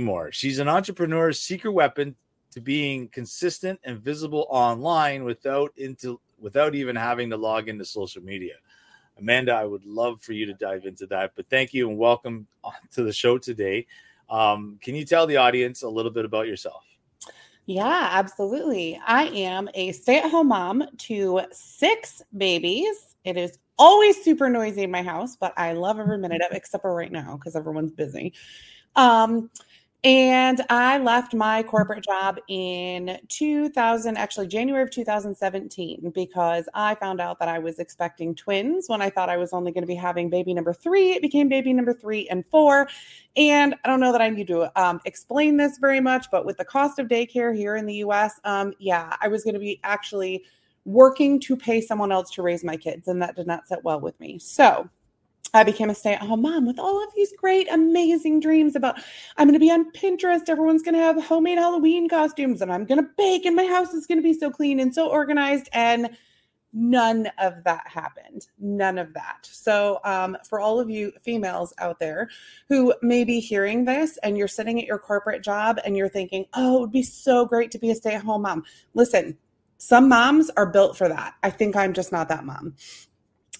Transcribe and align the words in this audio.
more. 0.00 0.32
She's 0.32 0.58
an 0.58 0.68
entrepreneur's 0.68 1.40
secret 1.40 1.72
weapon 1.72 2.16
to 2.52 2.60
being 2.60 3.08
consistent 3.08 3.78
and 3.84 3.98
visible 3.98 4.46
online 4.48 5.24
without 5.24 5.72
into 5.76 6.20
without 6.38 6.74
even 6.74 6.96
having 6.96 7.30
to 7.30 7.36
log 7.36 7.68
into 7.68 7.84
social 7.84 8.22
media. 8.22 8.54
Amanda, 9.18 9.52
I 9.52 9.64
would 9.64 9.84
love 9.86 10.20
for 10.20 10.32
you 10.32 10.46
to 10.46 10.54
dive 10.54 10.84
into 10.84 11.06
that, 11.06 11.32
but 11.34 11.48
thank 11.48 11.72
you 11.72 11.88
and 11.88 11.98
welcome 11.98 12.46
to 12.92 13.02
the 13.02 13.12
show 13.12 13.38
today. 13.38 13.86
Um, 14.28 14.78
can 14.82 14.94
you 14.94 15.04
tell 15.04 15.26
the 15.26 15.36
audience 15.36 15.82
a 15.82 15.88
little 15.88 16.10
bit 16.10 16.24
about 16.24 16.46
yourself? 16.46 16.82
Yeah, 17.66 18.08
absolutely. 18.12 19.00
I 19.06 19.24
am 19.24 19.68
a 19.74 19.92
stay 19.92 20.18
at 20.18 20.30
home 20.30 20.48
mom 20.48 20.84
to 20.98 21.42
six 21.50 22.22
babies. 22.36 23.16
It 23.24 23.36
is 23.36 23.58
always 23.76 24.22
super 24.22 24.48
noisy 24.48 24.82
in 24.82 24.90
my 24.90 25.02
house, 25.02 25.36
but 25.36 25.52
I 25.56 25.72
love 25.72 25.98
every 25.98 26.18
minute 26.18 26.42
of 26.42 26.52
it, 26.52 26.56
except 26.56 26.82
for 26.82 26.94
right 26.94 27.10
now 27.10 27.36
because 27.36 27.56
everyone's 27.56 27.92
busy. 27.92 28.34
Um, 28.94 29.50
and 30.06 30.64
I 30.70 30.98
left 30.98 31.34
my 31.34 31.64
corporate 31.64 32.04
job 32.04 32.38
in 32.46 33.18
2000, 33.26 34.16
actually 34.16 34.46
January 34.46 34.84
of 34.84 34.90
2017, 34.92 36.12
because 36.14 36.68
I 36.74 36.94
found 36.94 37.20
out 37.20 37.40
that 37.40 37.48
I 37.48 37.58
was 37.58 37.80
expecting 37.80 38.32
twins 38.32 38.88
when 38.88 39.02
I 39.02 39.10
thought 39.10 39.28
I 39.28 39.36
was 39.36 39.52
only 39.52 39.72
going 39.72 39.82
to 39.82 39.88
be 39.88 39.96
having 39.96 40.30
baby 40.30 40.54
number 40.54 40.72
three. 40.72 41.14
It 41.14 41.22
became 41.22 41.48
baby 41.48 41.72
number 41.72 41.92
three 41.92 42.28
and 42.28 42.46
four. 42.46 42.88
And 43.36 43.74
I 43.84 43.88
don't 43.88 43.98
know 43.98 44.12
that 44.12 44.20
I 44.22 44.28
need 44.28 44.46
to 44.46 44.70
um, 44.80 45.00
explain 45.06 45.56
this 45.56 45.78
very 45.78 45.98
much, 45.98 46.26
but 46.30 46.46
with 46.46 46.56
the 46.56 46.64
cost 46.64 47.00
of 47.00 47.08
daycare 47.08 47.52
here 47.52 47.74
in 47.74 47.84
the 47.84 47.94
US, 47.94 48.38
um, 48.44 48.74
yeah, 48.78 49.16
I 49.20 49.26
was 49.26 49.42
going 49.42 49.54
to 49.54 49.60
be 49.60 49.80
actually 49.82 50.44
working 50.84 51.40
to 51.40 51.56
pay 51.56 51.80
someone 51.80 52.12
else 52.12 52.30
to 52.30 52.42
raise 52.42 52.62
my 52.62 52.76
kids, 52.76 53.08
and 53.08 53.20
that 53.20 53.34
did 53.34 53.48
not 53.48 53.66
sit 53.66 53.82
well 53.82 53.98
with 53.98 54.20
me. 54.20 54.38
So, 54.38 54.88
I 55.54 55.64
became 55.64 55.90
a 55.90 55.94
stay 55.94 56.14
at 56.14 56.22
home 56.22 56.42
mom 56.42 56.66
with 56.66 56.78
all 56.78 57.02
of 57.02 57.10
these 57.14 57.32
great, 57.36 57.70
amazing 57.70 58.40
dreams 58.40 58.76
about 58.76 58.98
I'm 59.36 59.46
going 59.46 59.54
to 59.54 59.60
be 59.60 59.70
on 59.70 59.90
Pinterest. 59.92 60.48
Everyone's 60.48 60.82
going 60.82 60.94
to 60.94 61.00
have 61.00 61.22
homemade 61.22 61.58
Halloween 61.58 62.08
costumes, 62.08 62.60
and 62.60 62.72
I'm 62.72 62.84
going 62.84 63.02
to 63.02 63.10
bake, 63.16 63.44
and 63.44 63.56
my 63.56 63.66
house 63.66 63.94
is 63.94 64.06
going 64.06 64.18
to 64.18 64.22
be 64.22 64.34
so 64.34 64.50
clean 64.50 64.80
and 64.80 64.94
so 64.94 65.08
organized. 65.08 65.68
And 65.72 66.16
none 66.72 67.28
of 67.38 67.64
that 67.64 67.88
happened. 67.88 68.46
None 68.58 68.98
of 68.98 69.14
that. 69.14 69.48
So, 69.50 69.98
um, 70.04 70.36
for 70.46 70.60
all 70.60 70.78
of 70.78 70.90
you 70.90 71.12
females 71.22 71.72
out 71.78 71.98
there 71.98 72.28
who 72.68 72.94
may 73.02 73.24
be 73.24 73.40
hearing 73.40 73.86
this 73.86 74.18
and 74.18 74.36
you're 74.36 74.46
sitting 74.46 74.78
at 74.78 74.86
your 74.86 74.98
corporate 74.98 75.42
job 75.42 75.78
and 75.84 75.96
you're 75.96 76.08
thinking, 76.08 76.44
oh, 76.54 76.76
it 76.76 76.80
would 76.80 76.92
be 76.92 77.02
so 77.02 77.46
great 77.46 77.70
to 77.70 77.78
be 77.78 77.90
a 77.90 77.94
stay 77.94 78.14
at 78.14 78.22
home 78.22 78.42
mom. 78.42 78.62
Listen, 78.92 79.38
some 79.78 80.08
moms 80.08 80.50
are 80.50 80.66
built 80.66 80.96
for 80.98 81.08
that. 81.08 81.34
I 81.42 81.50
think 81.50 81.76
I'm 81.76 81.94
just 81.94 82.12
not 82.12 82.28
that 82.28 82.44
mom. 82.44 82.74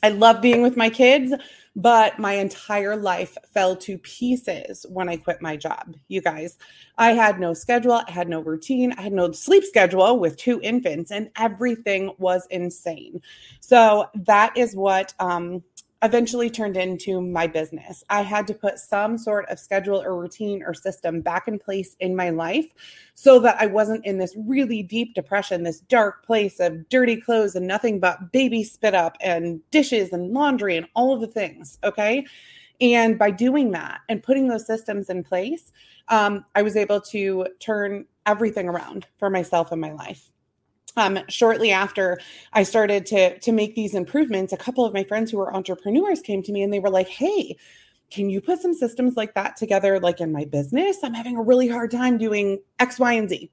I 0.07 0.11
love 0.11 0.41
being 0.41 0.62
with 0.62 0.77
my 0.77 0.89
kids, 0.89 1.35
but 1.75 2.17
my 2.17 2.35
entire 2.35 2.95
life 2.95 3.37
fell 3.53 3.75
to 3.75 3.99
pieces 3.99 4.87
when 4.89 5.09
I 5.09 5.17
quit 5.17 5.43
my 5.43 5.57
job. 5.57 5.97
You 6.07 6.21
guys, 6.21 6.59
I 6.97 7.11
had 7.11 7.41
no 7.41 7.53
schedule, 7.55 8.01
I 8.07 8.11
had 8.13 8.29
no 8.29 8.39
routine, 8.39 8.93
I 8.97 9.03
had 9.03 9.13
no 9.13 9.33
sleep 9.33 9.65
schedule 9.65 10.21
with 10.21 10.37
two 10.37 10.61
infants, 10.63 11.11
and 11.11 11.29
everything 11.37 12.13
was 12.19 12.47
insane. 12.53 13.21
So 13.59 14.07
that 14.15 14.57
is 14.57 14.77
what 14.77 15.13
um, 15.19 15.65
eventually 16.07 16.49
turned 16.49 16.77
into 16.77 17.21
my 17.21 17.47
business. 17.47 18.05
I 18.09 18.23
had 18.23 18.47
to 18.47 18.55
put 18.55 18.79
some 18.79 19.19
sort 19.19 19.49
of 19.49 19.59
schedule 19.59 20.01
or 20.01 20.19
routine 20.19 20.63
or 20.63 20.73
system 20.73 21.21
back 21.21 21.48
in 21.48 21.59
place 21.59 21.97
in 22.01 22.15
my 22.15 22.31
life 22.31 22.67
so 23.15 23.41
that 23.41 23.57
I 23.61 23.67
wasn't 23.67 24.07
in 24.07 24.17
this 24.17 24.35
really 24.47 24.83
deep 24.83 25.15
depression, 25.15 25.65
this 25.65 25.81
dark 25.81 26.25
place 26.25 26.61
of 26.61 26.89
dirty 26.89 27.21
clothes 27.21 27.57
and 27.57 27.67
nothing 27.67 27.98
but 27.98 28.33
baby 28.33 28.63
spit 28.63 28.95
up 28.95 29.17
and 29.21 29.61
dishes 29.71 30.13
and 30.13 30.33
laundry 30.33 30.77
and 30.77 30.87
all 30.95 31.13
of 31.13 31.21
the 31.21 31.27
things. 31.27 31.79
Okay. 31.83 32.25
And 32.81 33.19
by 33.19 33.31
doing 33.31 33.73
that 33.73 34.01
and 34.09 34.23
putting 34.23 34.48
those 34.48 34.67
systems 34.67 35.11
in 35.11 35.25
place, 35.25 35.73
um, 36.09 36.45
I 36.55 36.63
was 36.63 36.77
able 36.77 37.01
to 37.01 37.48
turn 37.59 38.07
everything 38.27 38.69
around 38.69 39.07
for 39.19 39.29
myself 39.29 39.73
and 39.73 39.81
my 39.81 39.93
life 39.93 40.31
um, 40.97 41.19
shortly 41.28 41.70
after 41.70 42.19
I 42.52 42.62
started 42.62 43.06
to 43.06 43.39
to 43.39 43.52
make 43.52 43.75
these 43.75 43.94
improvements, 43.94 44.52
a 44.52 44.57
couple 44.57 44.84
of 44.84 44.95
my 44.95 45.05
friends 45.05 45.30
who 45.30 45.39
were 45.39 45.55
entrepreneurs 45.55 46.20
came 46.20 46.42
to 46.42 46.52
me 46.52 46.62
and 46.62 46.73
they 46.73 46.80
were 46.80 46.90
like, 46.90 47.08
"Hey, 47.08 47.57
can 48.11 48.30
you 48.30 48.40
put 48.40 48.61
some 48.61 48.74
systems 48.74 49.17
like 49.17 49.35
that 49.35 49.56
together, 49.56 50.01
like 50.01 50.20
in 50.20 50.33
my 50.33 50.45
business? 50.45 50.98
I'm 51.02 51.14
having 51.14 51.36
a 51.36 51.42
really 51.42 51.68
hard 51.68 51.90
time 51.90 52.18
doing 52.18 52.61
X, 52.79 52.98
Y, 52.98 53.12
and 53.12 53.29
Z 53.29 53.51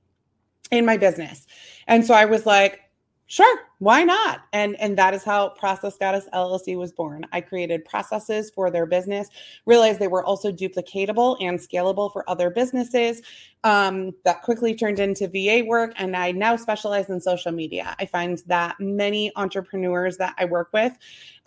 in 0.71 0.85
my 0.85 0.97
business." 0.97 1.45
And 1.87 2.05
so 2.05 2.13
I 2.13 2.25
was 2.25 2.45
like, 2.45 2.79
"Sure, 3.27 3.59
why 3.83 4.03
not?" 4.03 4.41
And 4.53 4.75
and 4.79 4.97
that 4.97 5.13
is 5.13 5.23
how 5.23 5.49
Process 5.49 5.97
Goddess 5.97 6.27
LLC 6.33 6.77
was 6.77 6.91
born. 6.91 7.25
I 7.31 7.41
created 7.41 7.85
processes 7.85 8.49
for 8.49 8.71
their 8.71 8.85
business, 8.85 9.29
realized 9.65 9.99
they 9.99 10.07
were 10.07 10.23
also 10.23 10.51
duplicatable 10.51 11.37
and 11.41 11.59
scalable 11.59 12.11
for 12.11 12.29
other 12.29 12.49
businesses, 12.49 13.21
um, 13.63 14.13
that 14.25 14.41
quickly 14.41 14.75
turned 14.75 14.99
into 14.99 15.27
VA 15.27 15.63
work, 15.65 15.93
and 15.95 16.15
I 16.17 16.31
now 16.31 16.55
specialize 16.55 17.09
in 17.09 17.21
social 17.21 17.51
media. 17.51 17.95
I 17.97 18.05
find 18.05 18.41
that 18.47 18.75
many 18.79 19.31
entrepreneurs 19.35 20.17
that 20.17 20.35
I 20.37 20.45
work 20.45 20.69
with 20.73 20.97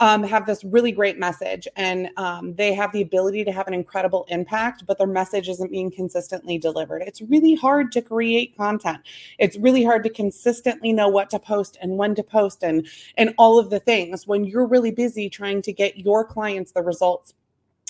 um, 0.00 0.22
have 0.22 0.47
this 0.47 0.64
really 0.64 0.92
great 0.92 1.18
message, 1.18 1.68
and 1.76 2.08
um, 2.16 2.54
they 2.54 2.72
have 2.72 2.92
the 2.92 3.03
ability 3.03 3.44
to 3.44 3.53
have 3.53 3.68
an 3.68 3.74
incredible 3.74 4.24
impact, 4.28 4.84
but 4.86 4.97
their 4.97 5.06
message 5.06 5.48
isn't 5.48 5.70
being 5.70 5.91
consistently 5.91 6.58
delivered. 6.58 7.03
It's 7.03 7.20
really 7.20 7.54
hard 7.54 7.92
to 7.92 8.03
create 8.03 8.56
content. 8.56 8.98
It's 9.38 9.58
really 9.58 9.84
hard 9.84 10.03
to 10.04 10.10
consistently 10.10 10.92
know 10.92 11.08
what 11.08 11.28
to 11.30 11.38
post 11.38 11.76
and 11.82 11.98
when 11.98 12.14
to 12.14 12.22
post, 12.28 12.62
and 12.62 12.87
and 13.16 13.34
all 13.38 13.59
of 13.59 13.70
the 13.70 13.81
things 13.81 14.26
when 14.26 14.44
you're 14.44 14.66
really 14.66 14.91
busy 14.91 15.28
trying 15.28 15.62
to 15.62 15.72
get 15.72 15.98
your 15.98 16.25
clients 16.25 16.72
the 16.72 16.82
results 16.82 17.34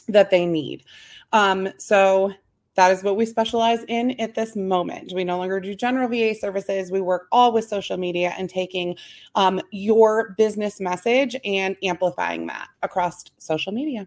that 0.09 0.31
they 0.31 0.47
need. 0.47 0.85
Um, 1.33 1.69
so 1.79 2.33
that 2.77 2.93
is 2.93 3.03
what 3.03 3.17
we 3.17 3.27
specialize 3.27 3.85
in 3.89 4.13
at 4.21 4.35
this 4.35 4.55
moment. 4.55 5.13
We 5.15 5.25
no 5.25 5.39
longer 5.39 5.59
do 5.61 5.75
general 5.75 6.09
VA 6.09 6.35
services. 6.35 6.93
We 6.93 7.01
work 7.01 7.27
all 7.33 7.53
with 7.53 7.67
social 7.67 7.97
media 7.97 8.35
and 8.39 8.49
taking 8.49 8.97
um, 9.35 9.61
your 9.73 10.35
business 10.37 10.79
message 10.79 11.35
and 11.45 11.75
amplifying 11.83 12.47
that 12.47 12.69
across 12.83 13.25
social 13.39 13.73
media. 13.73 14.07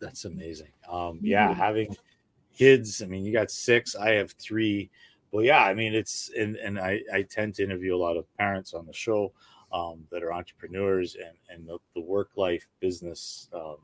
That's, 0.00 0.24
amazing. 0.24 0.72
Um, 0.90 1.20
yeah, 1.22 1.48
mm-hmm. 1.48 1.60
having 1.60 1.96
kids. 2.56 3.00
I 3.02 3.06
mean, 3.06 3.24
you 3.24 3.32
got 3.32 3.50
six. 3.50 3.94
I 3.96 4.10
have 4.10 4.32
three. 4.32 4.90
Well, 5.30 5.44
yeah, 5.44 5.64
I 5.64 5.74
mean, 5.74 5.94
it's 5.94 6.30
and 6.36 6.56
and 6.56 6.78
I, 6.78 7.02
I 7.12 7.22
tend 7.22 7.54
to 7.56 7.64
interview 7.64 7.94
a 7.94 7.98
lot 7.98 8.16
of 8.16 8.24
parents 8.36 8.74
on 8.74 8.86
the 8.86 8.92
show 8.92 9.32
um, 9.72 10.04
that 10.10 10.22
are 10.22 10.32
entrepreneurs 10.32 11.16
and 11.16 11.36
and 11.50 11.68
the, 11.68 11.78
the 11.94 12.00
work 12.00 12.30
life 12.36 12.66
business 12.80 13.48
um, 13.52 13.76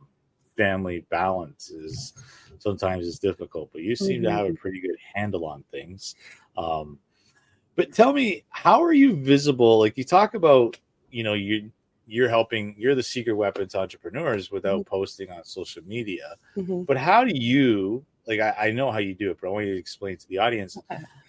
family 0.57 1.05
balance 1.11 1.71
is 1.71 2.15
sometimes 2.59 3.07
is 3.07 3.19
difficult, 3.19 3.71
but 3.73 3.83
you 3.83 3.97
seem 3.97 4.17
mm-hmm. 4.17 4.25
to 4.25 4.33
have 4.33 4.47
a 4.47 4.49
mm-hmm. 4.49 4.57
pretty 4.57 4.81
good 4.81 4.97
handle 5.15 5.45
on 5.45 5.65
things. 5.71 6.15
Um, 6.57 6.99
but 7.77 7.93
tell 7.93 8.13
me, 8.13 8.45
how 8.51 8.83
are 8.83 8.93
you 8.93 9.17
visible? 9.17 9.79
Like 9.79 9.99
you 9.99 10.05
talk 10.05 10.35
about, 10.35 10.79
you 11.11 11.23
know, 11.23 11.35
you 11.35 11.71
you're 12.07 12.29
helping, 12.29 12.75
you're 12.79 12.95
the 12.95 13.03
secret 13.03 13.35
weapons 13.35 13.75
entrepreneurs 13.75 14.51
without 14.51 14.81
mm-hmm. 14.81 14.91
posting 14.91 15.31
on 15.31 15.45
social 15.45 15.83
media. 15.85 16.35
Mm-hmm. 16.57 16.83
But 16.83 16.99
how 16.99 17.25
do 17.25 17.33
you 17.35 18.05
like? 18.27 18.41
I, 18.41 18.55
I, 18.59 18.71
know 18.73 18.93
how 18.93 18.99
you 18.99 19.15
do 19.15 19.31
it, 19.31 19.39
but 19.41 19.49
I 19.49 19.51
want 19.51 19.67
you 19.67 19.73
to 19.73 19.79
explain 19.79 20.17
to 20.19 20.29
the 20.29 20.39
audience. 20.39 20.77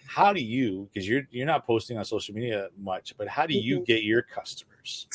How 0.08 0.34
do 0.34 0.42
you, 0.42 0.90
because 0.94 1.08
you're 1.08 1.24
you're 1.32 1.46
not 1.46 1.66
posting 1.66 1.98
on 1.98 2.06
social 2.06 2.34
media 2.36 2.70
much, 2.78 3.16
but 3.18 3.28
how 3.28 3.46
do 3.46 3.54
you 3.54 3.82
get 3.82 4.04
your 4.04 4.22
customers? 4.22 5.08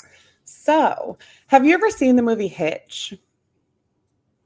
So, 0.45 1.17
have 1.47 1.65
you 1.65 1.75
ever 1.75 1.91
seen 1.91 2.17
the 2.17 2.23
movie 2.23 2.49
Hitch? 2.49 3.15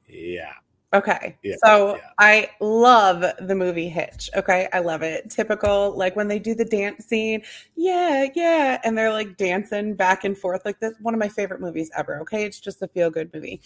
Yeah. 0.07 0.53
Okay. 0.93 1.37
Yeah, 1.43 1.57
so 1.65 1.97
yeah. 1.97 2.03
I 2.19 2.51
love 2.61 3.25
the 3.41 3.55
movie 3.55 3.89
Hitch. 3.89 4.31
Okay. 4.37 4.69
I 4.73 4.79
love 4.79 5.03
it. 5.03 5.29
Typical, 5.29 5.97
like 5.97 6.15
when 6.15 6.29
they 6.29 6.39
do 6.39 6.55
the 6.55 6.65
dance 6.65 7.07
scene. 7.07 7.43
Yeah. 7.75 8.27
Yeah. 8.35 8.81
And 8.85 8.97
they're 8.97 9.13
like 9.13 9.37
dancing 9.37 9.95
back 9.95 10.23
and 10.23 10.39
forth. 10.39 10.65
Like 10.65 10.79
this 10.79 10.95
one 11.01 11.13
of 11.13 11.19
my 11.19 11.29
favorite 11.29 11.61
movies 11.61 11.91
ever. 11.97 12.21
Okay. 12.21 12.45
It's 12.45 12.61
just 12.61 12.81
a 12.81 12.87
feel 12.87 13.11
good 13.11 13.35
movie. 13.35 13.61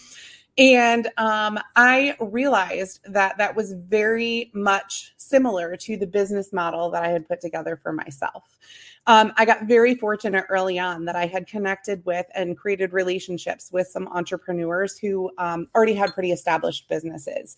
And 0.59 1.09
um, 1.19 1.59
I 1.77 2.17
realized 2.21 3.01
that 3.05 3.39
that 3.39 3.55
was 3.55 3.75
very 3.75 4.51
much 4.53 5.15
similar 5.17 5.77
to 5.77 5.97
the 5.97 6.07
business 6.07 6.53
model 6.53 6.91
that 6.91 7.05
I 7.05 7.09
had 7.09 7.29
put 7.29 7.41
together 7.41 7.79
for 7.81 7.93
myself. 7.93 8.59
Um, 9.07 9.33
I 9.37 9.45
got 9.45 9.65
very 9.65 9.95
fortunate 9.95 10.45
early 10.49 10.79
on 10.79 11.05
that 11.05 11.17
I 11.17 11.27
had 11.27 11.47
connected 11.47 12.05
with 12.05 12.27
and 12.35 12.59
created 12.59 12.93
relationships 12.93 13.71
with 13.73 13.87
some 13.87 14.09
entrepreneurs 14.09 14.99
who 14.99 15.31
um, 15.39 15.69
already 15.75 15.95
had 15.95 16.13
pretty 16.13 16.33
established 16.33 16.89
businesses. 16.89 17.57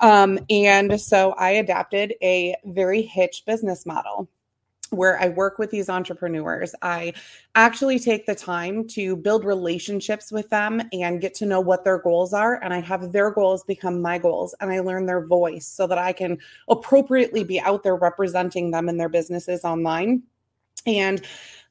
Um, 0.00 0.38
and 0.48 0.98
so 1.00 1.32
I 1.32 1.50
adapted 1.50 2.14
a 2.22 2.56
very 2.64 3.02
hitch 3.02 3.44
business 3.46 3.84
model 3.84 4.28
where 4.90 5.20
I 5.20 5.28
work 5.28 5.58
with 5.58 5.70
these 5.70 5.88
entrepreneurs. 5.88 6.74
I 6.82 7.12
actually 7.54 7.98
take 7.98 8.26
the 8.26 8.34
time 8.34 8.86
to 8.88 9.16
build 9.16 9.44
relationships 9.44 10.30
with 10.32 10.48
them 10.50 10.82
and 10.92 11.20
get 11.20 11.34
to 11.34 11.46
know 11.46 11.60
what 11.60 11.84
their 11.84 11.98
goals 11.98 12.32
are. 12.32 12.62
And 12.62 12.72
I 12.72 12.80
have 12.80 13.12
their 13.12 13.30
goals 13.30 13.64
become 13.64 14.00
my 14.00 14.18
goals 14.18 14.54
and 14.60 14.70
I 14.70 14.80
learn 14.80 15.06
their 15.06 15.26
voice 15.26 15.66
so 15.66 15.86
that 15.86 15.98
I 15.98 16.12
can 16.12 16.38
appropriately 16.68 17.44
be 17.44 17.60
out 17.60 17.82
there 17.82 17.96
representing 17.96 18.70
them 18.70 18.88
and 18.88 18.98
their 18.98 19.08
businesses 19.08 19.64
online. 19.64 20.22
And 20.86 21.22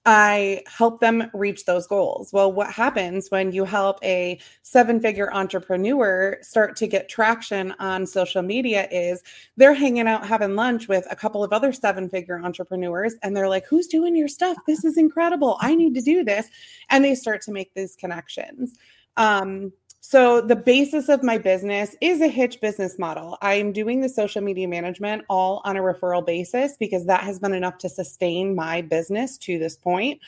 I 0.09 0.63
help 0.67 1.01
them 1.01 1.29
reach 1.33 1.65
those 1.65 1.85
goals. 1.85 2.31
Well, 2.31 2.49
what 2.49 2.71
happens 2.71 3.29
when 3.29 3.51
you 3.51 3.65
help 3.65 3.99
a 4.05 4.39
seven 4.61 5.01
figure 5.01 5.29
entrepreneur 5.33 6.37
start 6.41 6.77
to 6.77 6.87
get 6.87 7.09
traction 7.09 7.73
on 7.77 8.05
social 8.05 8.41
media 8.41 8.87
is 8.89 9.21
they're 9.57 9.73
hanging 9.73 10.07
out 10.07 10.25
having 10.25 10.55
lunch 10.55 10.87
with 10.87 11.05
a 11.11 11.15
couple 11.17 11.43
of 11.43 11.51
other 11.51 11.73
seven 11.73 12.07
figure 12.07 12.39
entrepreneurs 12.41 13.15
and 13.21 13.35
they're 13.35 13.49
like, 13.49 13.65
Who's 13.67 13.87
doing 13.87 14.15
your 14.15 14.29
stuff? 14.29 14.55
This 14.65 14.85
is 14.85 14.97
incredible. 14.97 15.57
I 15.59 15.75
need 15.75 15.93
to 15.95 16.01
do 16.01 16.23
this. 16.23 16.47
And 16.89 17.03
they 17.03 17.13
start 17.13 17.41
to 17.41 17.51
make 17.51 17.73
these 17.73 17.97
connections. 17.97 18.75
Um, 19.17 19.73
so, 20.09 20.39
the 20.39 20.55
basis 20.55 21.09
of 21.09 21.21
my 21.21 21.37
business 21.37 21.93
is 21.99 22.21
a 22.21 22.29
Hitch 22.29 22.61
business 22.61 22.97
model. 22.97 23.37
I 23.41 23.55
am 23.55 23.73
doing 23.73 23.99
the 23.99 24.07
social 24.07 24.41
media 24.41 24.65
management 24.65 25.25
all 25.29 25.61
on 25.65 25.75
a 25.75 25.81
referral 25.81 26.25
basis 26.25 26.77
because 26.79 27.07
that 27.07 27.25
has 27.25 27.39
been 27.39 27.51
enough 27.51 27.77
to 27.79 27.89
sustain 27.89 28.55
my 28.55 28.83
business 28.83 29.37
to 29.39 29.59
this 29.59 29.75
point. 29.75 30.21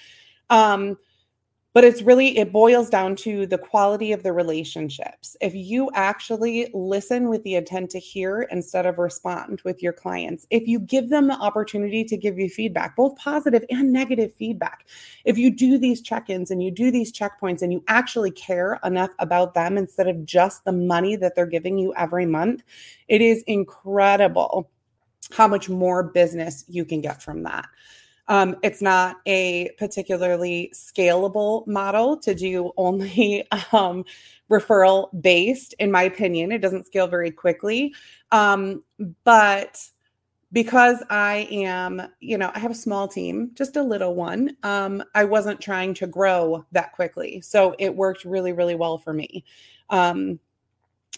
Um, 0.50 0.98
but 1.74 1.84
it's 1.84 2.02
really 2.02 2.38
it 2.38 2.52
boils 2.52 2.90
down 2.90 3.16
to 3.16 3.46
the 3.46 3.58
quality 3.58 4.12
of 4.12 4.24
the 4.24 4.34
relationships. 4.34 5.38
If 5.42 5.54
you 5.54 5.90
actually 5.94 6.70
listen 6.74 7.30
with 7.30 7.44
the 7.44 7.56
intent 7.56 7.92
to 7.92 8.00
hear 8.00 8.44
instead 8.52 8.86
of 8.86 8.98
respond 8.98 9.62
with 9.64 9.82
your 9.82 9.94
clients 9.94 10.46
if 10.50 10.68
you 10.68 10.80
give 10.80 11.10
them 11.10 11.28
the 11.28 11.36
opportunity 11.36 12.04
to 12.04 12.18
give 12.18 12.38
you 12.38 12.50
feedback 12.50 12.96
both 12.96 13.16
positive 13.18 13.64
and 13.70 13.92
negative 13.92 14.34
feedback 14.36 14.86
if 15.26 15.38
you 15.38 15.50
do 15.52 15.78
these 15.78 16.02
check-ins 16.02 16.52
and 16.52 16.64
you 16.64 16.72
do 16.72 16.92
these 16.92 17.12
checkpoints 17.12 17.62
and 17.62 17.72
you 17.72 17.84
actually 17.88 18.32
care 18.32 18.80
enough 18.84 19.12
about 19.20 19.54
them 19.54 19.78
instead 19.78 20.08
of 20.08 20.26
just 20.26 20.64
the 20.66 20.72
money 20.72 21.16
that 21.16 21.36
they're 21.36 21.46
giving 21.46 21.78
you 21.78 21.94
every 21.96 22.26
month 22.26 22.64
it 23.08 23.22
is 23.22 23.44
incredible 23.44 24.70
how 25.32 25.48
much 25.48 25.70
more 25.70 26.04
business 26.04 26.66
you 26.68 26.86
can 26.86 27.02
get 27.02 27.22
from 27.22 27.44
that 27.44 27.66
um, 28.30 28.56
it's 28.62 28.82
not 28.82 29.18
a 29.26 29.72
particularly 29.78 30.72
scalable 30.74 31.66
model 31.68 32.16
to 32.18 32.36
do 32.36 32.72
only 32.78 33.44
um, 33.74 34.06
referral 34.50 35.10
based, 35.22 35.74
in 35.80 35.92
my 35.92 36.04
opinion. 36.04 36.52
It 36.52 36.62
doesn't 36.62 36.86
scale 36.86 37.08
very 37.08 37.32
quickly. 37.32 37.94
Um, 38.32 38.84
but 39.24 39.84
because 40.52 41.04
I 41.10 41.48
am, 41.52 42.02
you 42.20 42.38
know, 42.38 42.52
I 42.54 42.60
have 42.60 42.72
a 42.72 42.76
small 42.76 43.08
team, 43.08 43.52
just 43.56 43.76
a 43.76 43.84
little 43.84 44.16
one, 44.16 44.56
um, 44.64 45.04
I 45.16 45.24
wasn't 45.24 45.60
trying 45.60 45.94
to 45.96 46.08
grow 46.08 46.66
that 46.72 46.94
quickly. 46.94 47.42
So 47.42 47.76
it 47.80 47.96
worked 47.96 48.26
really, 48.26 48.54
really 48.54 48.76
well 48.76 48.98
for 48.98 49.14
me. 49.14 49.44
Um, 49.90 50.40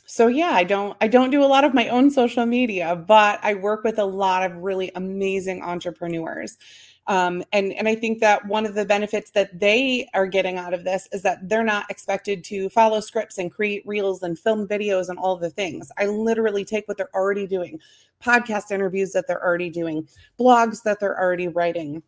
so 0.06 0.28
yeah 0.28 0.52
i 0.52 0.64
don't 0.64 0.98
i 1.00 1.08
don't 1.08 1.30
do 1.30 1.42
a 1.42 1.46
lot 1.46 1.64
of 1.64 1.74
my 1.74 1.88
own 1.88 2.10
social 2.10 2.46
media 2.46 2.96
but 2.96 3.40
i 3.44 3.54
work 3.54 3.84
with 3.86 3.98
a 3.98 4.04
lot 4.04 4.44
of 4.44 4.58
really 4.58 4.92
amazing 4.96 5.62
entrepreneurs 5.62 6.58
um, 7.08 7.44
and 7.52 7.74
and 7.74 7.88
I 7.88 7.96
think 7.96 8.20
that 8.20 8.46
one 8.46 8.66
of 8.66 8.76
the 8.76 8.86
benefits 8.86 9.32
that 9.32 9.60
they 9.60 10.08
are 10.14 10.28
getting 10.28 10.58
out 10.58 10.74
of 10.74 10.84
this 10.84 11.08
is 11.12 11.24
that 11.24 11.50
they're 11.50 11.64
not 11.64 11.90
expected 11.90 12.44
to 12.46 12.70
follow 12.70 13.00
scripts 13.00 13.38
and 13.38 13.52
create 13.52 13.84
reels 13.86 14.22
and 14.24 14.38
film 14.38 14.68
videos 14.68 15.10
and 15.10 15.18
all 15.18 15.36
the 15.36 15.50
things. 15.50 15.92
I 15.98 16.06
literally 16.06 16.64
take 16.64 16.88
what 16.88 16.98
they're 16.98 17.16
already 17.16 17.48
doing, 17.48 17.80
podcast 18.24 18.72
interviews 18.72 19.12
that 19.14 19.28
they're 19.28 19.44
already 19.44 19.70
doing, 19.70 20.08
blogs 20.40 20.84
that 20.84 21.00
they're 21.00 21.20
already 21.20 21.48
writing, 21.48 22.04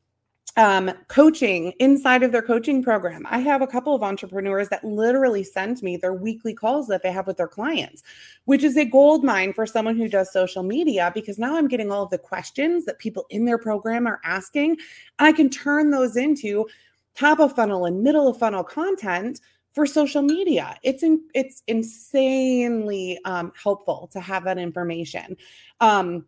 um, 0.55 0.91
coaching 1.07 1.73
inside 1.79 2.21
of 2.21 2.31
their 2.31 2.41
coaching 2.41 2.83
program. 2.83 3.25
I 3.29 3.39
have 3.39 3.61
a 3.61 3.67
couple 3.67 3.95
of 3.95 4.03
entrepreneurs 4.03 4.69
that 4.69 4.83
literally 4.83 5.43
send 5.43 5.81
me 5.81 5.97
their 5.97 6.13
weekly 6.13 6.53
calls 6.53 6.87
that 6.87 7.01
they 7.01 7.11
have 7.11 7.25
with 7.25 7.37
their 7.37 7.47
clients, 7.47 8.03
which 8.45 8.63
is 8.63 8.77
a 8.77 8.85
gold 8.85 9.23
mine 9.23 9.53
for 9.53 9.65
someone 9.65 9.97
who 9.97 10.07
does 10.07 10.31
social 10.31 10.61
media 10.61 11.11
because 11.15 11.39
now 11.39 11.57
I'm 11.57 11.67
getting 11.67 11.91
all 11.91 12.03
of 12.03 12.11
the 12.11 12.19
questions 12.19 12.85
that 12.85 12.99
people 12.99 13.25
in 13.29 13.45
their 13.45 13.57
program 13.57 14.05
are 14.05 14.21
asking. 14.23 14.71
And 15.17 15.27
I 15.27 15.31
can 15.31 15.49
turn 15.49 15.89
those 15.89 16.15
into 16.17 16.67
top 17.15 17.39
of 17.39 17.55
funnel 17.55 17.85
and 17.85 18.03
middle 18.03 18.27
of 18.27 18.37
funnel 18.37 18.63
content 18.63 19.41
for 19.73 19.87
social 19.87 20.21
media. 20.21 20.77
It's 20.83 21.01
in, 21.01 21.23
it's 21.33 21.63
insanely 21.67 23.19
um, 23.25 23.51
helpful 23.61 24.07
to 24.13 24.19
have 24.19 24.43
that 24.43 24.59
information. 24.59 25.35
Um, 25.79 26.25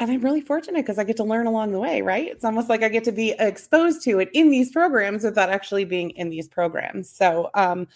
and 0.00 0.10
I'm 0.10 0.20
really 0.20 0.40
fortunate 0.40 0.80
because 0.80 0.98
I 0.98 1.04
get 1.04 1.16
to 1.18 1.24
learn 1.24 1.46
along 1.46 1.72
the 1.72 1.78
way, 1.78 2.02
right? 2.02 2.28
It's 2.28 2.44
almost 2.44 2.68
like 2.68 2.82
I 2.82 2.88
get 2.88 3.04
to 3.04 3.12
be 3.12 3.34
exposed 3.38 4.02
to 4.02 4.20
it 4.20 4.30
in 4.32 4.50
these 4.50 4.70
programs 4.70 5.24
without 5.24 5.50
actually 5.50 5.84
being 5.84 6.10
in 6.10 6.30
these 6.30 6.48
programs. 6.48 7.08
So, 7.08 7.50
um, 7.54 7.88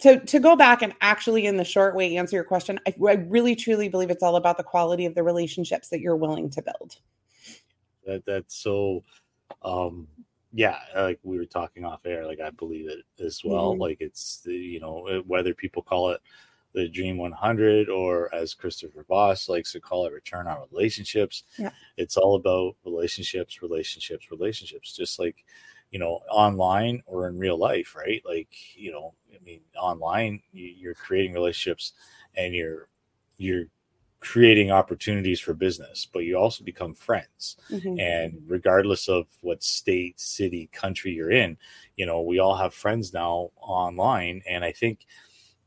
to 0.00 0.18
to 0.18 0.40
go 0.40 0.56
back 0.56 0.82
and 0.82 0.92
actually, 1.00 1.46
in 1.46 1.56
the 1.56 1.64
short 1.64 1.94
way, 1.94 2.16
answer 2.16 2.36
your 2.36 2.44
question, 2.44 2.80
I, 2.86 2.94
I 3.08 3.12
really 3.28 3.54
truly 3.54 3.88
believe 3.88 4.10
it's 4.10 4.22
all 4.22 4.36
about 4.36 4.56
the 4.56 4.64
quality 4.64 5.06
of 5.06 5.14
the 5.14 5.22
relationships 5.22 5.88
that 5.90 6.00
you're 6.00 6.16
willing 6.16 6.50
to 6.50 6.62
build. 6.62 6.96
That 8.04 8.24
that's 8.26 8.56
so, 8.56 9.04
um, 9.62 10.08
yeah. 10.52 10.78
Like 10.96 11.20
we 11.22 11.38
were 11.38 11.46
talking 11.46 11.84
off 11.84 12.04
air, 12.04 12.26
like 12.26 12.40
I 12.40 12.50
believe 12.50 12.88
it 12.88 13.04
as 13.24 13.42
well. 13.44 13.72
Mm-hmm. 13.72 13.80
Like 13.80 13.96
it's 14.00 14.42
you 14.44 14.80
know 14.80 15.22
whether 15.26 15.54
people 15.54 15.82
call 15.82 16.10
it 16.10 16.20
the 16.74 16.88
Dream 16.88 17.18
100, 17.18 17.88
or 17.88 18.34
as 18.34 18.54
Christopher 18.54 19.04
Voss 19.08 19.48
likes 19.48 19.72
to 19.72 19.80
call 19.80 20.06
it, 20.06 20.12
return 20.12 20.46
on 20.46 20.66
relationships. 20.72 21.44
Yeah. 21.58 21.70
It's 21.96 22.16
all 22.16 22.36
about 22.36 22.76
relationships, 22.84 23.62
relationships, 23.62 24.30
relationships, 24.30 24.96
just 24.96 25.18
like, 25.18 25.44
you 25.90 25.98
know, 25.98 26.20
online 26.30 27.02
or 27.06 27.28
in 27.28 27.38
real 27.38 27.58
life, 27.58 27.94
right? 27.94 28.22
Like, 28.24 28.48
you 28.74 28.92
know, 28.92 29.14
I 29.34 29.38
mean, 29.44 29.60
online, 29.76 30.40
you're 30.52 30.94
creating 30.94 31.34
relationships 31.34 31.92
and 32.36 32.54
you're, 32.54 32.88
you're, 33.36 33.66
creating 34.22 34.70
opportunities 34.70 35.40
for 35.40 35.52
business, 35.52 36.06
but 36.10 36.20
you 36.20 36.38
also 36.38 36.62
become 36.62 36.94
friends. 36.94 37.56
Mm-hmm. 37.68 37.98
And 37.98 38.40
regardless 38.46 39.08
of 39.08 39.26
what 39.40 39.64
state, 39.64 40.18
city, 40.20 40.70
country 40.72 41.12
you're 41.12 41.32
in, 41.32 41.58
you 41.96 42.06
know, 42.06 42.22
we 42.22 42.38
all 42.38 42.54
have 42.54 42.72
friends 42.72 43.12
now 43.12 43.50
online. 43.60 44.40
And 44.48 44.64
I 44.64 44.70
think 44.70 45.06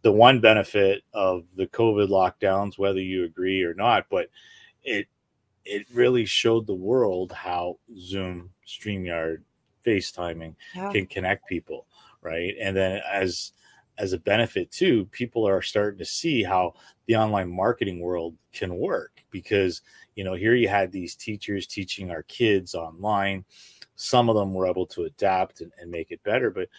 the 0.05 0.11
one 0.11 0.39
benefit 0.39 1.03
of 1.15 1.45
the 1.55 1.65
COVID 1.65 2.09
lockdowns, 2.09 2.77
whether 2.77 2.99
you 2.99 3.23
agree 3.23 3.63
or 3.63 3.73
not, 3.73 4.05
but 4.07 4.29
it 4.83 5.07
it 5.65 5.87
really 5.91 6.25
showed 6.25 6.67
the 6.67 6.75
world 6.75 7.31
how 7.31 7.79
Zoom, 7.97 8.51
StreamYard, 8.67 9.41
FaceTiming 9.83 10.53
yeah. 10.75 10.91
can 10.91 11.07
connect 11.07 11.47
people, 11.47 11.87
right? 12.21 12.53
And 12.61 12.77
then 12.77 13.01
as 13.11 13.53
as 13.97 14.13
a 14.13 14.19
benefit 14.19 14.69
too, 14.69 15.07
people 15.07 15.47
are 15.47 15.63
starting 15.63 15.97
to 15.97 16.05
see 16.05 16.43
how 16.43 16.75
the 17.07 17.15
online 17.15 17.51
marketing 17.51 17.99
world 17.99 18.35
can 18.53 18.77
work 18.77 19.23
because 19.31 19.81
you 20.13 20.23
know 20.23 20.35
here 20.35 20.53
you 20.53 20.67
had 20.67 20.91
these 20.91 21.15
teachers 21.15 21.65
teaching 21.65 22.11
our 22.11 22.21
kids 22.23 22.75
online. 22.75 23.43
Some 23.95 24.29
of 24.29 24.35
them 24.35 24.53
were 24.53 24.67
able 24.67 24.85
to 24.85 25.05
adapt 25.05 25.61
and, 25.61 25.71
and 25.79 25.89
make 25.89 26.11
it 26.11 26.21
better, 26.21 26.51
but 26.51 26.69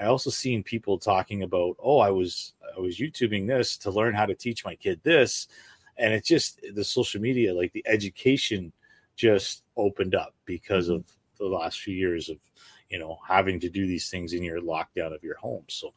I 0.00 0.06
also 0.06 0.30
seen 0.30 0.62
people 0.62 0.98
talking 0.98 1.42
about, 1.42 1.76
oh, 1.78 1.98
I 1.98 2.10
was 2.10 2.54
I 2.76 2.80
was 2.80 2.98
YouTubing 2.98 3.46
this 3.46 3.76
to 3.78 3.90
learn 3.90 4.14
how 4.14 4.26
to 4.26 4.34
teach 4.34 4.64
my 4.64 4.74
kid 4.74 5.00
this, 5.02 5.46
and 5.98 6.14
it's 6.14 6.28
just 6.28 6.60
the 6.74 6.84
social 6.84 7.20
media, 7.20 7.54
like 7.54 7.72
the 7.72 7.84
education, 7.86 8.72
just 9.16 9.62
opened 9.76 10.14
up 10.14 10.34
because 10.46 10.88
of 10.88 11.04
the 11.38 11.46
last 11.46 11.80
few 11.80 11.94
years 11.94 12.28
of 12.28 12.38
you 12.88 12.98
know 12.98 13.18
having 13.26 13.60
to 13.60 13.68
do 13.68 13.86
these 13.86 14.08
things 14.08 14.32
in 14.32 14.42
your 14.42 14.60
lockdown 14.60 15.14
of 15.14 15.22
your 15.22 15.36
home. 15.36 15.64
So, 15.68 15.92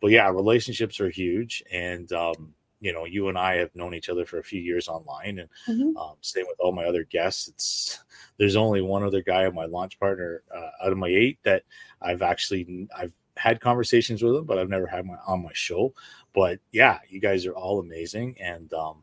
but 0.00 0.12
yeah, 0.12 0.28
relationships 0.28 1.00
are 1.00 1.10
huge, 1.10 1.62
and 1.72 2.12
um, 2.12 2.54
you 2.80 2.92
know, 2.92 3.04
you 3.04 3.28
and 3.28 3.36
I 3.36 3.56
have 3.56 3.74
known 3.74 3.94
each 3.94 4.08
other 4.08 4.24
for 4.24 4.38
a 4.38 4.44
few 4.44 4.60
years 4.60 4.88
online, 4.88 5.40
and 5.40 5.48
mm-hmm. 5.66 5.96
um, 5.96 6.14
same 6.20 6.44
with 6.46 6.60
all 6.60 6.72
my 6.72 6.84
other 6.84 7.04
guests. 7.04 7.48
It's 7.48 8.04
there's 8.38 8.56
only 8.56 8.82
one 8.82 9.02
other 9.02 9.22
guy 9.22 9.46
on 9.46 9.54
my 9.54 9.64
launch 9.64 9.98
partner 9.98 10.42
uh, 10.54 10.86
out 10.86 10.92
of 10.92 10.98
my 10.98 11.08
eight 11.08 11.38
that 11.42 11.64
I've 12.00 12.22
actually 12.22 12.88
I've 12.96 13.12
had 13.38 13.60
conversations 13.60 14.22
with 14.22 14.34
them, 14.34 14.44
but 14.44 14.58
I've 14.58 14.68
never 14.68 14.86
had 14.86 15.06
my 15.06 15.16
on 15.26 15.42
my 15.42 15.52
show. 15.52 15.94
But 16.34 16.58
yeah, 16.72 16.98
you 17.08 17.20
guys 17.20 17.46
are 17.46 17.54
all 17.54 17.80
amazing, 17.80 18.36
and 18.40 18.72
um, 18.72 19.02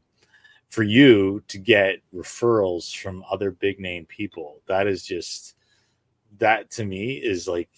for 0.67 0.83
you 0.83 1.41
to 1.47 1.57
get 1.57 2.01
referrals 2.13 2.95
from 2.95 3.23
other 3.31 3.51
big 3.51 3.79
name 3.79 4.05
people, 4.05 4.61
that 4.67 4.87
is 4.87 5.05
just 5.05 5.55
that 6.37 6.69
to 6.69 6.83
me 6.83 7.13
is 7.13 7.47
like 7.47 7.69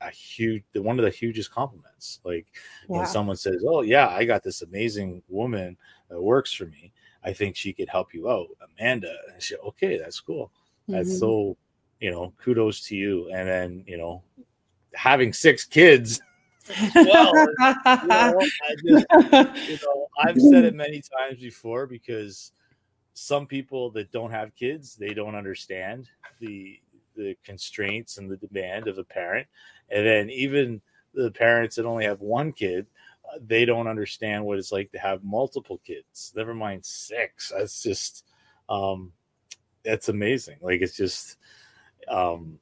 a 0.00 0.10
huge 0.10 0.64
one 0.74 0.98
of 0.98 1.04
the 1.04 1.10
hugest 1.10 1.50
compliments. 1.50 2.20
Like 2.24 2.46
yeah. 2.88 2.98
when 2.98 3.06
someone 3.06 3.36
says, 3.36 3.64
"Oh 3.66 3.82
yeah, 3.82 4.08
I 4.08 4.24
got 4.24 4.42
this 4.42 4.62
amazing 4.62 5.22
woman 5.28 5.76
that 6.08 6.20
works 6.20 6.52
for 6.52 6.66
me. 6.66 6.92
I 7.24 7.32
think 7.32 7.56
she 7.56 7.72
could 7.72 7.88
help 7.88 8.14
you 8.14 8.30
out, 8.30 8.48
Amanda." 8.78 9.14
And 9.32 9.42
she, 9.42 9.56
okay, 9.56 9.98
that's 9.98 10.20
cool. 10.20 10.50
That's 10.88 11.08
mm-hmm. 11.08 11.18
so, 11.18 11.56
you 12.00 12.10
know, 12.10 12.32
kudos 12.38 12.86
to 12.86 12.96
you. 12.96 13.30
And 13.32 13.48
then 13.48 13.84
you 13.86 13.98
know, 13.98 14.22
having 14.96 15.32
six 15.32 15.64
kids. 15.64 16.20
well, 16.94 17.32
you 18.02 18.08
know, 18.08 18.40
just, 18.86 19.06
you 19.68 19.78
know, 19.84 20.08
I've 20.18 20.40
said 20.40 20.64
it 20.64 20.74
many 20.74 21.00
times 21.00 21.40
before 21.40 21.86
because 21.86 22.52
some 23.14 23.46
people 23.46 23.90
that 23.92 24.10
don't 24.10 24.32
have 24.32 24.54
kids, 24.56 24.96
they 24.96 25.14
don't 25.14 25.34
understand 25.34 26.08
the 26.40 26.80
the 27.14 27.34
constraints 27.44 28.18
and 28.18 28.30
the 28.30 28.36
demand 28.36 28.88
of 28.88 28.98
a 28.98 29.04
parent, 29.04 29.46
and 29.88 30.06
then 30.06 30.28
even 30.28 30.82
the 31.14 31.30
parents 31.30 31.76
that 31.76 31.86
only 31.86 32.04
have 32.04 32.20
one 32.20 32.52
kid, 32.52 32.86
uh, 33.24 33.38
they 33.46 33.64
don't 33.64 33.86
understand 33.88 34.44
what 34.44 34.58
it's 34.58 34.70
like 34.70 34.92
to 34.92 34.98
have 34.98 35.24
multiple 35.24 35.80
kids. 35.84 36.32
Never 36.36 36.54
mind 36.54 36.84
six. 36.84 37.52
That's 37.56 37.82
just, 37.82 38.24
um, 38.68 39.12
that's 39.82 40.10
amazing. 40.10 40.58
Like 40.60 40.82
it's 40.82 40.96
just, 40.96 41.38
um, 42.08 42.58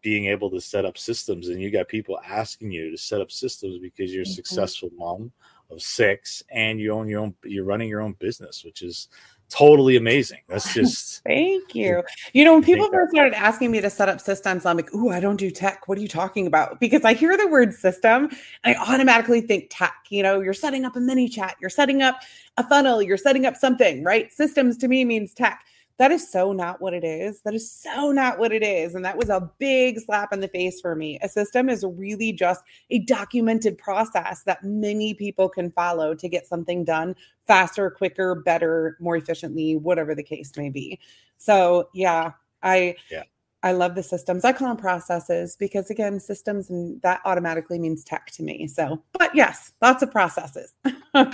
being 0.00 0.26
able 0.26 0.50
to 0.50 0.60
set 0.60 0.84
up 0.84 0.98
systems 0.98 1.48
and 1.48 1.60
you 1.60 1.70
got 1.70 1.88
people 1.88 2.18
asking 2.26 2.70
you 2.70 2.90
to 2.90 2.98
set 2.98 3.20
up 3.20 3.30
systems 3.30 3.78
because 3.78 4.12
you're 4.12 4.22
a 4.22 4.24
mm-hmm. 4.24 4.32
successful 4.32 4.90
mom 4.96 5.32
of 5.70 5.80
six 5.80 6.42
and 6.50 6.80
you 6.80 6.92
own 6.92 7.08
your 7.08 7.20
own 7.20 7.34
you're 7.44 7.64
running 7.64 7.88
your 7.88 8.02
own 8.02 8.14
business 8.18 8.64
which 8.64 8.82
is 8.82 9.08
totally 9.52 9.96
amazing. 9.96 10.40
That's 10.48 10.72
just 10.74 11.22
thank 11.24 11.74
you. 11.74 12.02
You 12.32 12.44
know, 12.44 12.54
when 12.54 12.64
people 12.64 12.88
first 12.90 13.12
started 13.12 13.34
asking 13.34 13.70
me 13.70 13.80
to 13.80 13.90
set 13.90 14.08
up 14.08 14.20
systems, 14.20 14.64
I'm 14.64 14.76
like, 14.76 14.92
"Ooh, 14.94 15.10
I 15.10 15.20
don't 15.20 15.36
do 15.36 15.50
tech. 15.50 15.86
What 15.88 15.98
are 15.98 16.00
you 16.00 16.08
talking 16.08 16.46
about?" 16.46 16.80
Because 16.80 17.04
I 17.04 17.12
hear 17.12 17.36
the 17.36 17.46
word 17.46 17.74
system 17.74 18.30
and 18.64 18.76
I 18.76 18.92
automatically 18.92 19.42
think 19.42 19.66
tech. 19.70 19.94
You 20.08 20.22
know, 20.22 20.40
you're 20.40 20.54
setting 20.54 20.84
up 20.84 20.96
a 20.96 20.98
ManyChat 20.98 21.52
you're 21.60 21.70
setting 21.70 22.02
up 22.02 22.20
a 22.56 22.66
funnel, 22.66 23.02
you're 23.02 23.16
setting 23.16 23.46
up 23.46 23.56
something, 23.56 24.02
right? 24.02 24.32
Systems 24.32 24.76
to 24.78 24.88
me 24.88 25.04
means 25.04 25.34
tech. 25.34 25.64
That 26.02 26.10
is 26.10 26.28
so 26.28 26.52
not 26.52 26.80
what 26.80 26.94
it 26.94 27.04
is. 27.04 27.42
That 27.42 27.54
is 27.54 27.70
so 27.70 28.10
not 28.10 28.40
what 28.40 28.50
it 28.50 28.64
is. 28.64 28.96
And 28.96 29.04
that 29.04 29.16
was 29.16 29.28
a 29.28 29.48
big 29.60 30.00
slap 30.00 30.32
in 30.32 30.40
the 30.40 30.48
face 30.48 30.80
for 30.80 30.96
me. 30.96 31.16
A 31.22 31.28
system 31.28 31.68
is 31.68 31.84
really 31.84 32.32
just 32.32 32.64
a 32.90 32.98
documented 32.98 33.78
process 33.78 34.42
that 34.42 34.64
many 34.64 35.14
people 35.14 35.48
can 35.48 35.70
follow 35.70 36.12
to 36.16 36.28
get 36.28 36.48
something 36.48 36.82
done 36.82 37.14
faster, 37.46 37.88
quicker, 37.88 38.34
better, 38.34 38.96
more 38.98 39.16
efficiently, 39.16 39.76
whatever 39.76 40.12
the 40.12 40.24
case 40.24 40.50
may 40.56 40.70
be. 40.70 40.98
So, 41.36 41.88
yeah, 41.94 42.32
I 42.64 42.96
yeah. 43.08 43.22
I 43.62 43.70
love 43.70 43.94
the 43.94 44.02
systems. 44.02 44.44
I 44.44 44.52
call 44.54 44.66
them 44.66 44.78
processes 44.78 45.54
because 45.54 45.88
again, 45.88 46.18
systems 46.18 46.68
and 46.68 47.00
that 47.02 47.20
automatically 47.24 47.78
means 47.78 48.02
tech 48.02 48.26
to 48.32 48.42
me. 48.42 48.66
So, 48.66 49.00
but 49.12 49.32
yes, 49.36 49.70
lots 49.80 50.02
of 50.02 50.10
processes. 50.10 50.74
Hmm, 51.14 51.28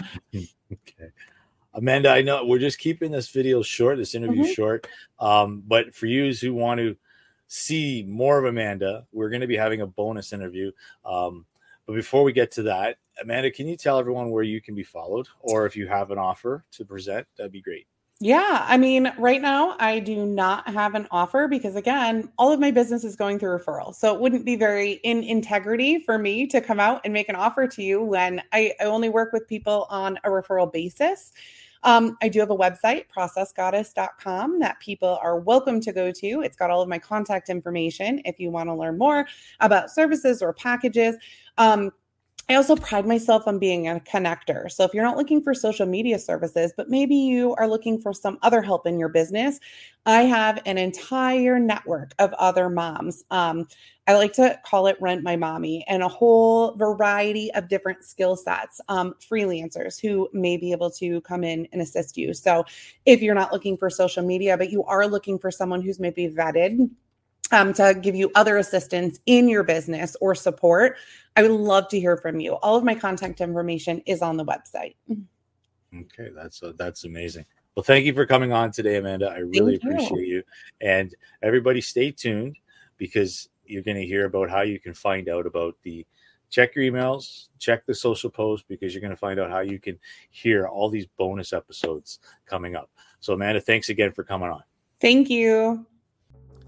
okay. 0.72 1.12
Amanda, 1.78 2.10
I 2.10 2.22
know 2.22 2.44
we're 2.44 2.58
just 2.58 2.80
keeping 2.80 3.12
this 3.12 3.28
video 3.28 3.62
short, 3.62 3.98
this 3.98 4.16
interview 4.16 4.42
mm-hmm. 4.42 4.52
short. 4.52 4.88
Um, 5.20 5.62
but 5.64 5.94
for 5.94 6.06
you 6.06 6.32
who 6.34 6.52
want 6.52 6.80
to 6.80 6.96
see 7.46 8.04
more 8.08 8.36
of 8.36 8.46
Amanda, 8.46 9.06
we're 9.12 9.30
going 9.30 9.42
to 9.42 9.46
be 9.46 9.56
having 9.56 9.80
a 9.80 9.86
bonus 9.86 10.32
interview. 10.32 10.72
Um, 11.04 11.46
but 11.86 11.94
before 11.94 12.24
we 12.24 12.32
get 12.32 12.50
to 12.52 12.62
that, 12.64 12.98
Amanda, 13.22 13.52
can 13.52 13.68
you 13.68 13.76
tell 13.76 13.96
everyone 13.96 14.30
where 14.30 14.42
you 14.42 14.60
can 14.60 14.74
be 14.74 14.82
followed, 14.82 15.28
or 15.38 15.66
if 15.66 15.76
you 15.76 15.86
have 15.86 16.10
an 16.10 16.18
offer 16.18 16.64
to 16.72 16.84
present, 16.84 17.28
that'd 17.36 17.52
be 17.52 17.62
great. 17.62 17.86
Yeah, 18.20 18.66
I 18.68 18.76
mean, 18.76 19.12
right 19.16 19.40
now 19.40 19.76
I 19.78 20.00
do 20.00 20.26
not 20.26 20.68
have 20.68 20.96
an 20.96 21.06
offer 21.12 21.46
because 21.46 21.76
again, 21.76 22.28
all 22.36 22.50
of 22.50 22.58
my 22.58 22.72
business 22.72 23.04
is 23.04 23.14
going 23.14 23.38
through 23.38 23.56
referral. 23.56 23.94
So 23.94 24.12
it 24.12 24.20
wouldn't 24.20 24.44
be 24.44 24.56
very 24.56 24.94
in 25.04 25.22
integrity 25.22 26.00
for 26.00 26.18
me 26.18 26.44
to 26.48 26.60
come 26.60 26.80
out 26.80 27.02
and 27.04 27.14
make 27.14 27.28
an 27.28 27.36
offer 27.36 27.68
to 27.68 27.82
you 27.82 28.02
when 28.02 28.42
I, 28.52 28.74
I 28.80 28.84
only 28.86 29.08
work 29.08 29.32
with 29.32 29.46
people 29.46 29.86
on 29.88 30.18
a 30.24 30.30
referral 30.30 30.72
basis. 30.72 31.32
Um, 31.82 32.16
I 32.22 32.28
do 32.28 32.40
have 32.40 32.50
a 32.50 32.56
website, 32.56 33.04
processgoddess.com, 33.14 34.58
that 34.60 34.80
people 34.80 35.18
are 35.22 35.38
welcome 35.38 35.80
to 35.80 35.92
go 35.92 36.10
to. 36.10 36.42
It's 36.42 36.56
got 36.56 36.70
all 36.70 36.82
of 36.82 36.88
my 36.88 36.98
contact 36.98 37.48
information 37.48 38.20
if 38.24 38.38
you 38.38 38.50
want 38.50 38.68
to 38.68 38.74
learn 38.74 38.98
more 38.98 39.26
about 39.60 39.90
services 39.90 40.42
or 40.42 40.52
packages. 40.52 41.16
Um, 41.56 41.90
I 42.50 42.54
also 42.54 42.76
pride 42.76 43.06
myself 43.06 43.46
on 43.46 43.58
being 43.58 43.88
a 43.88 44.00
connector. 44.00 44.70
So 44.70 44.82
if 44.84 44.94
you're 44.94 45.04
not 45.04 45.18
looking 45.18 45.42
for 45.42 45.52
social 45.52 45.84
media 45.84 46.18
services, 46.18 46.72
but 46.74 46.88
maybe 46.88 47.14
you 47.14 47.54
are 47.56 47.68
looking 47.68 48.00
for 48.00 48.14
some 48.14 48.38
other 48.40 48.62
help 48.62 48.86
in 48.86 48.98
your 48.98 49.10
business, 49.10 49.60
I 50.06 50.22
have 50.22 50.62
an 50.64 50.78
entire 50.78 51.58
network 51.58 52.14
of 52.18 52.32
other 52.34 52.70
moms. 52.70 53.22
Um, 53.30 53.68
I 54.06 54.14
like 54.14 54.32
to 54.34 54.58
call 54.64 54.86
it 54.86 54.96
Rent 54.98 55.22
My 55.22 55.36
Mommy 55.36 55.84
and 55.88 56.02
a 56.02 56.08
whole 56.08 56.74
variety 56.76 57.52
of 57.52 57.68
different 57.68 58.02
skill 58.02 58.34
sets, 58.34 58.80
um, 58.88 59.14
freelancers 59.20 60.00
who 60.00 60.30
may 60.32 60.56
be 60.56 60.72
able 60.72 60.90
to 60.92 61.20
come 61.20 61.44
in 61.44 61.68
and 61.72 61.82
assist 61.82 62.16
you. 62.16 62.32
So 62.32 62.64
if 63.04 63.20
you're 63.20 63.34
not 63.34 63.52
looking 63.52 63.76
for 63.76 63.90
social 63.90 64.22
media, 64.22 64.56
but 64.56 64.70
you 64.70 64.82
are 64.84 65.06
looking 65.06 65.38
for 65.38 65.50
someone 65.50 65.82
who's 65.82 66.00
maybe 66.00 66.28
vetted 66.28 66.88
um, 67.50 67.72
to 67.74 67.98
give 68.00 68.14
you 68.14 68.30
other 68.34 68.58
assistance 68.58 69.18
in 69.26 69.48
your 69.48 69.62
business 69.62 70.16
or 70.20 70.34
support, 70.34 70.96
I 71.36 71.42
would 71.42 71.50
love 71.50 71.88
to 71.88 72.00
hear 72.00 72.16
from 72.16 72.40
you. 72.40 72.54
All 72.54 72.76
of 72.76 72.84
my 72.84 72.94
contact 72.94 73.40
information 73.40 74.00
is 74.06 74.22
on 74.22 74.36
the 74.36 74.44
website. 74.44 74.96
Okay, 75.94 76.30
that's 76.34 76.62
uh, 76.62 76.72
that's 76.76 77.04
amazing. 77.04 77.46
Well, 77.74 77.84
thank 77.84 78.04
you 78.04 78.12
for 78.12 78.26
coming 78.26 78.52
on 78.52 78.72
today, 78.72 78.96
Amanda. 78.96 79.28
I 79.28 79.38
really 79.38 79.78
thank 79.78 79.94
appreciate 79.94 80.26
you. 80.26 80.36
you. 80.36 80.42
And 80.80 81.14
everybody, 81.42 81.80
stay 81.80 82.10
tuned 82.10 82.56
because 82.96 83.48
you're 83.64 83.82
going 83.82 83.96
to 83.96 84.04
hear 84.04 84.24
about 84.24 84.50
how 84.50 84.62
you 84.62 84.80
can 84.80 84.94
find 84.94 85.28
out 85.28 85.46
about 85.46 85.76
the 85.82 86.04
check 86.50 86.74
your 86.74 86.84
emails, 86.84 87.48
check 87.58 87.86
the 87.86 87.94
social 87.94 88.30
post 88.30 88.64
because 88.68 88.92
you're 88.94 89.00
going 89.00 89.12
to 89.12 89.16
find 89.16 89.38
out 89.38 89.50
how 89.50 89.60
you 89.60 89.78
can 89.78 89.98
hear 90.30 90.66
all 90.66 90.90
these 90.90 91.06
bonus 91.16 91.52
episodes 91.52 92.18
coming 92.46 92.74
up. 92.74 92.90
So, 93.20 93.34
Amanda, 93.34 93.60
thanks 93.60 93.88
again 93.88 94.12
for 94.12 94.24
coming 94.24 94.48
on. 94.48 94.62
Thank 95.00 95.30
you. 95.30 95.86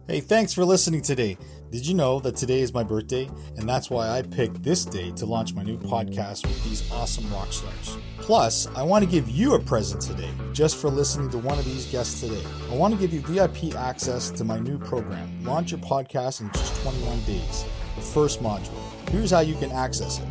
Hey, 0.09 0.21
thanks 0.21 0.53
for 0.53 0.65
listening 0.65 1.03
today. 1.03 1.39
Did 1.71 1.87
you 1.87 1.95
know 1.95 2.19
that 2.21 2.35
today 2.35 2.63
is 2.63 2.75
my 2.75 2.83
birthday? 2.83 3.31
And 3.57 3.69
that's 3.69 3.91
why 3.91 4.09
I 4.09 4.23
picked 4.23 4.61
this 4.65 4.85
day 4.85 5.13
to 5.13 5.27
launch 5.27 5.55
my 5.55 5.63
new 5.63 5.79
podcast 5.79 6.45
with 6.45 6.65
these 6.65 6.91
awesome 6.91 7.33
rock 7.33 7.53
stars. 7.53 7.97
Plus, 8.19 8.67
I 8.75 8.83
want 8.83 9.05
to 9.05 9.11
give 9.11 9.29
you 9.31 9.55
a 9.55 9.61
present 9.61 10.03
today 10.03 10.31
just 10.53 10.79
for 10.79 10.91
listening 10.91 11.31
to 11.31 11.39
one 11.39 11.61
of 11.61 11.65
these 11.65 11.87
guests 11.87 12.21
today. 12.21 12.43
I 12.73 12.75
want 12.75 12.93
to 12.93 12.99
give 12.99 13.13
you 13.13 13.21
VIP 13.21 13.77
access 13.77 14.31
to 14.33 14.43
my 14.43 14.59
new 14.59 14.79
program, 14.79 15.45
Launch 15.45 15.71
Your 15.71 15.81
Podcast 15.81 16.41
in 16.41 16.51
Just 16.51 16.83
21 16.83 17.21
Days, 17.21 17.65
the 17.95 18.03
first 18.03 18.43
module. 18.43 18.81
Here's 19.11 19.31
how 19.31 19.41
you 19.41 19.55
can 19.55 19.71
access 19.71 20.19
it. 20.19 20.27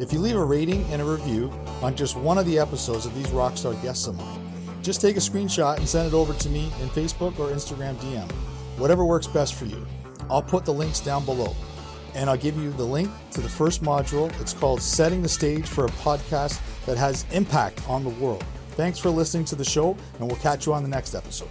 If 0.00 0.12
you 0.12 0.18
leave 0.18 0.36
a 0.36 0.44
rating 0.44 0.82
and 0.90 1.00
a 1.00 1.04
review 1.04 1.52
on 1.80 1.94
just 1.94 2.16
one 2.16 2.38
of 2.38 2.46
the 2.46 2.58
episodes 2.58 3.06
of 3.06 3.14
these 3.14 3.28
rockstar 3.28 3.80
guests 3.82 4.08
of 4.08 4.16
mine, 4.16 4.40
just 4.82 5.00
take 5.00 5.16
a 5.16 5.20
screenshot 5.20 5.76
and 5.76 5.88
send 5.88 6.08
it 6.08 6.14
over 6.14 6.32
to 6.34 6.48
me 6.48 6.64
in 6.80 6.88
Facebook 6.88 7.38
or 7.38 7.50
Instagram 7.50 7.94
DM 7.96 8.28
whatever 8.76 9.04
works 9.04 9.26
best 9.26 9.54
for 9.54 9.64
you. 9.64 9.86
I'll 10.30 10.42
put 10.42 10.64
the 10.64 10.72
links 10.72 11.00
down 11.00 11.24
below. 11.24 11.54
And 12.14 12.28
I'll 12.28 12.36
give 12.36 12.56
you 12.56 12.70
the 12.72 12.84
link 12.84 13.10
to 13.32 13.40
the 13.40 13.48
first 13.48 13.82
module. 13.82 14.28
It's 14.40 14.52
called 14.52 14.82
Setting 14.82 15.22
the 15.22 15.28
Stage 15.28 15.66
for 15.66 15.86
a 15.86 15.88
Podcast 15.88 16.60
That 16.84 16.98
Has 16.98 17.24
Impact 17.32 17.88
on 17.88 18.04
the 18.04 18.10
World. 18.10 18.44
Thanks 18.72 18.98
for 18.98 19.10
listening 19.10 19.44
to 19.46 19.54
the 19.54 19.64
show, 19.64 19.96
and 20.18 20.26
we'll 20.26 20.36
catch 20.36 20.66
you 20.66 20.74
on 20.74 20.82
the 20.82 20.88
next 20.88 21.14
episode. 21.14 21.48